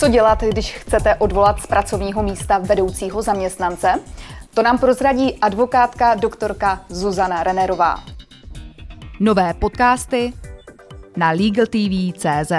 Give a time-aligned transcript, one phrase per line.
[0.00, 4.00] Co dělat, když chcete odvolat z pracovního místa vedoucího zaměstnance?
[4.54, 7.94] To nám prozradí advokátka doktorka Zuzana Renerová.
[9.20, 10.32] Nové podcasty
[11.16, 12.52] na LegalTV.cz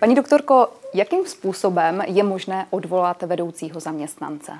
[0.00, 4.52] Paní doktorko, jakým způsobem je možné odvolat vedoucího zaměstnance?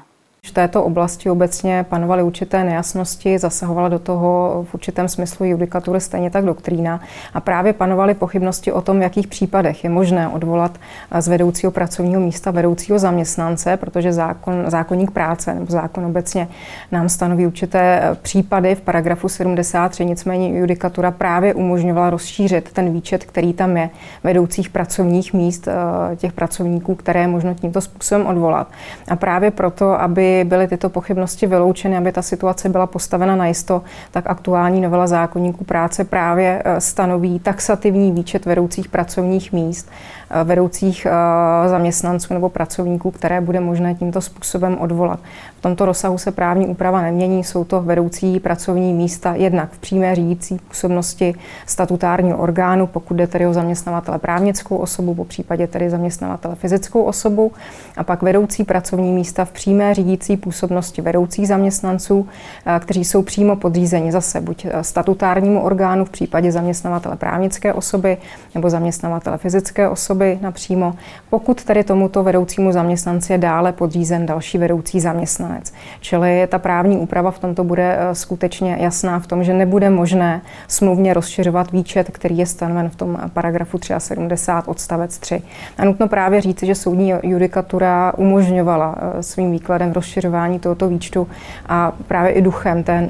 [0.53, 6.31] V této oblasti obecně panovaly určité nejasnosti, zasahovala do toho v určitém smyslu judikatury stejně
[6.31, 7.01] tak doktrína
[7.35, 10.79] a právě panovaly pochybnosti o tom, v jakých případech je možné odvolat
[11.19, 16.49] z vedoucího pracovního místa vedoucího zaměstnance, protože zákon, zákonník práce nebo zákon obecně
[16.93, 23.53] nám stanoví určité případy v paragrafu 73, nicméně judikatura právě umožňovala rozšířit ten výčet, který
[23.53, 23.91] tam je
[24.25, 28.69] vedoucích pracovních míst, eh, těch pracovníků, které je možno tímto způsobem odvolat.
[29.09, 33.83] A právě proto, aby byly tyto pochybnosti vyloučeny, aby ta situace byla postavena na jisto,
[34.11, 39.91] tak aktuální novela zákonníků práce právě eh, stanoví taxativní výčet vedoucích pracovních míst,
[40.31, 45.21] eh, vedoucích eh, zaměstnanců nebo pracovníků, které bude možné tímto způsobem odvolat.
[45.59, 50.15] V tomto rozsahu se právní úprava nemění, jsou to vedoucí pracovní místa jednak v přímé
[50.15, 51.35] řídící působnosti
[51.67, 57.53] statutárního orgánu, pokud jde tedy o zaměstnavatele právnickou osobu, po případě tedy zaměstnavatele fyzickou osobu,
[57.97, 62.27] a pak vedoucí pracovní místa v přímé řídící řídící působnosti vedoucích zaměstnanců,
[62.67, 68.17] eh, kteří jsou přímo podřízeni zase buď eh, statutárnímu orgánu v případě zaměstnavatele právnické osoby
[68.55, 70.95] nebo zaměstnavatele fyzické osoby napřímo,
[71.31, 75.73] pokud tedy tomuto vedoucímu zaměstnanci je dále podřízen další vedoucí zaměstnanec.
[76.01, 80.41] Čili ta právní úprava v tomto bude eh, skutečně jasná v tom, že nebude možné
[80.69, 85.43] smluvně rozšiřovat výčet, který je stanoven v tom paragrafu 73 odstavec 3.
[85.79, 91.29] A nutno právě říci, že soudní judikatura umožňovala svým výkladem rozšiřovat rozšiřování tohoto výčtu
[91.67, 93.09] a právě i duchem té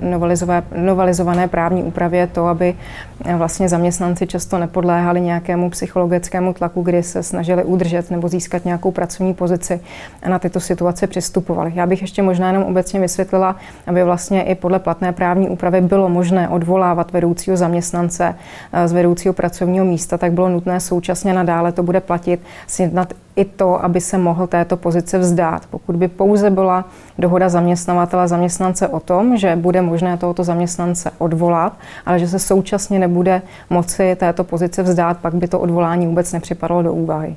[0.77, 2.75] novelizované právní úpravy je to, aby
[3.37, 9.35] vlastně zaměstnanci často nepodléhali nějakému psychologickému tlaku, kdy se snažili udržet nebo získat nějakou pracovní
[9.35, 9.81] pozici
[10.23, 11.73] a na tyto situace přistupovali.
[11.75, 16.09] Já bych ještě možná jenom obecně vysvětlila, aby vlastně i podle platné právní úpravy bylo
[16.09, 18.35] možné odvolávat vedoucího zaměstnance
[18.73, 23.45] eh, z vedoucího pracovního místa, tak bylo nutné současně nadále to bude platit sjednat i
[23.45, 25.67] to, aby se mohl této pozice vzdát.
[25.71, 26.85] Pokud by pouze byla
[27.19, 31.73] dohoda zaměstnavatele zaměstnance o tom, že bude možné tohoto zaměstnance odvolat,
[32.07, 36.83] ale že se současně nebude moci této pozice vzdát, pak by to odvolání vůbec nepřipadlo
[36.83, 37.37] do úvahy.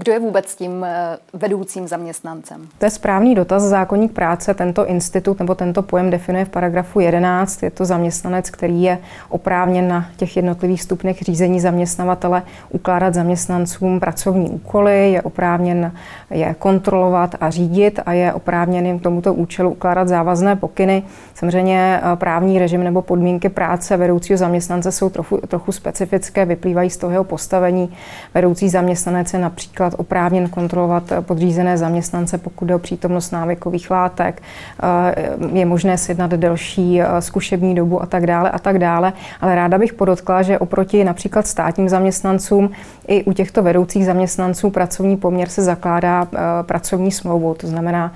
[0.00, 2.68] Kdo je vůbec tím eh, vedoucím zaměstnancem?
[2.78, 3.62] To je správný dotaz.
[3.62, 7.62] Zákonník práce tento institut nebo tento pojem definuje v paragrafu 11.
[7.62, 14.50] Je to zaměstnanec, který je oprávněn na těch jednotlivých stupnech řízení zaměstnavatele ukládat zaměstnancům pracovní
[14.50, 15.92] úkoly, je oprávněn
[16.30, 21.02] je kontrolovat a řídit a je oprávněn k tomuto účelu ukládat závazné pokyny.
[21.34, 26.96] Samozřejmě eh, právní režim nebo podmínky práce vedoucího zaměstnance jsou trochu, trochu specifické, vyplývají z
[26.96, 27.92] toho jeho postavení.
[28.34, 34.42] Vedoucí zaměstnanec je například například oprávněn kontrolovat podřízené zaměstnance, pokud jde o přítomnost návykových látek,
[34.82, 39.12] eh, je možné sjednat delší eh, zkušební dobu a tak dále a tak dále.
[39.40, 42.70] Ale ráda bych podotkla, že oproti například státním zaměstnancům
[43.08, 47.54] i u těchto vedoucích zaměstnanců pracovní poměr se zakládá eh, pracovní smlouvou.
[47.54, 48.12] To znamená,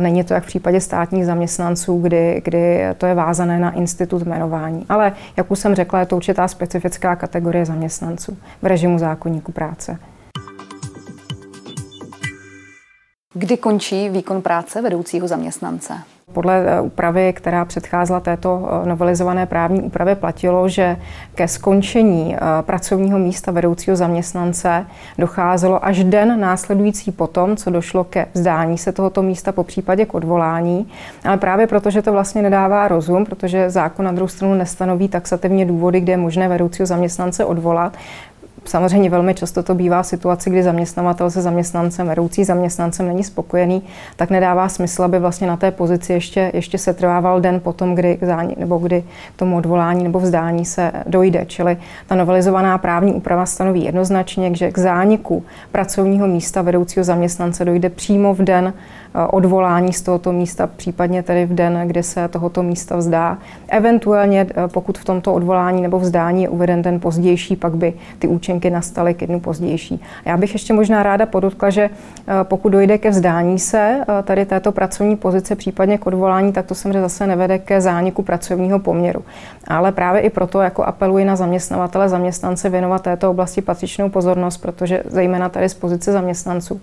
[0.00, 4.86] není to jak v případě státních zaměstnanců, kdy, kdy to je vázané na institut jmenování.
[4.88, 9.98] Ale, jak už jsem řekla, je to určitá specifická kategorie zaměstnanců v režimu zákonníku práce.
[13.36, 15.94] Kdy končí výkon práce vedoucího zaměstnance?
[16.32, 20.96] Podle eh, úpravy, která předcházela této eh, novelizované právní úpravě, platilo, že
[21.34, 24.86] ke skončení eh, pracovního místa vedoucího zaměstnance
[25.18, 30.14] docházelo až den následující potom, co došlo ke vzdání se tohoto místa, po případě k
[30.14, 30.88] odvolání.
[31.24, 35.66] Ale právě proto, že to vlastně nedává rozum, protože zákon na druhou stranu nestanoví taxativně
[35.66, 37.96] důvody, kde je možné vedoucího zaměstnance odvolat,
[38.64, 43.82] Samozřejmě velmi často to bývá v situaci, kdy zaměstnavatel se zaměstnancem, vedoucí zaměstnancem není spokojený,
[44.16, 48.18] tak nedává smysl, aby vlastně na té pozici ještě, ještě se trvával den potom, kdy,
[48.56, 49.04] nebo kdy
[49.36, 51.44] k tomu odvolání nebo vzdání se dojde.
[51.46, 51.76] Čili
[52.06, 58.34] ta novelizovaná právní úprava stanoví jednoznačně, že k zániku pracovního místa vedoucího zaměstnance dojde přímo
[58.34, 58.72] v den
[59.16, 63.38] Eh, odvolání z tohoto místa, případně tedy v den, kdy se tohoto místa vzdá.
[63.68, 68.28] Eventuálně, eh, pokud v tomto odvolání nebo vzdání je uveden ten pozdější, pak by ty
[68.28, 70.02] účinky nastaly k dnu pozdější.
[70.24, 74.72] Já bych ještě možná ráda podotkla, že eh, pokud dojde ke vzdání se tady této
[74.72, 79.24] pracovní pozice, případně k odvolání, tak to samozřejmě zase nevede ke zániku pracovního poměru.
[79.68, 85.02] Ale právě i proto jako apeluji na zaměstnavatele, zaměstnance věnovat této oblasti patřičnou pozornost, protože
[85.06, 86.80] zejména tady z pozice zaměstnanců,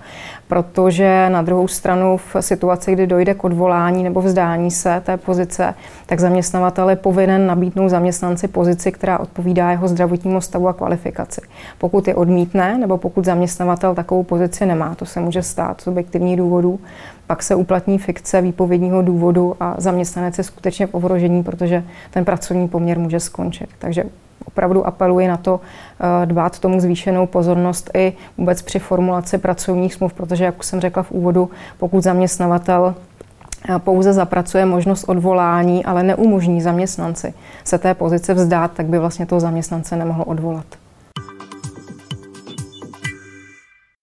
[0.48, 5.74] protože na druhou stranu v situaci, kdy dojde k odvolání nebo vzdání se té pozice,
[6.06, 11.42] tak zaměstnavatel je povinen nabídnout zaměstnanci pozici, která odpovídá jeho zdravotnímu stavu a kvalifikaci.
[11.78, 16.38] Pokud je odmítne, nebo pokud zaměstnavatel takovou pozici nemá, to se může stát z objektivních
[16.38, 16.80] důvodů,
[17.28, 22.68] pak se uplatní fikce výpovědního důvodu a zaměstnanec je skutečně v ohrožení, protože ten pracovní
[22.68, 23.70] poměr může skončit.
[23.80, 24.04] Takže
[24.46, 30.14] opravdu apeluji na to eh, dbát tomu zvýšenou pozornost i vůbec při formulaci pracovních smluv,
[30.14, 32.96] protože, jak jsem řekla v úvodu, pokud zaměstnavatel
[33.70, 37.34] eh, pouze zapracuje možnost odvolání, ale neumožní zaměstnanci
[37.64, 40.81] se té pozice vzdát, tak by vlastně toho zaměstnance nemohl odvolat.